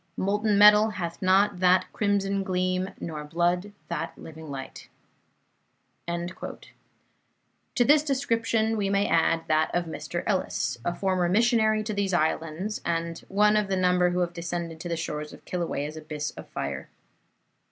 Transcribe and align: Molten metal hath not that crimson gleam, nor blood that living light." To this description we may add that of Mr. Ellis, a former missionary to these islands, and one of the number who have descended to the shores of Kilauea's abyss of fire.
Molten 0.17 0.57
metal 0.57 0.89
hath 0.89 1.21
not 1.21 1.59
that 1.59 1.85
crimson 1.93 2.41
gleam, 2.41 2.89
nor 2.99 3.23
blood 3.23 3.71
that 3.87 4.17
living 4.17 4.49
light." 4.49 4.89
To 6.07 6.55
this 7.85 8.01
description 8.01 8.77
we 8.77 8.89
may 8.89 9.07
add 9.07 9.43
that 9.47 9.69
of 9.75 9.85
Mr. 9.85 10.23
Ellis, 10.25 10.79
a 10.83 10.95
former 10.95 11.29
missionary 11.29 11.83
to 11.83 11.93
these 11.93 12.15
islands, 12.15 12.81
and 12.83 13.19
one 13.29 13.55
of 13.55 13.67
the 13.67 13.77
number 13.77 14.09
who 14.09 14.21
have 14.21 14.33
descended 14.33 14.79
to 14.79 14.89
the 14.89 14.97
shores 14.97 15.33
of 15.33 15.45
Kilauea's 15.45 15.95
abyss 15.95 16.31
of 16.31 16.47
fire. 16.49 16.89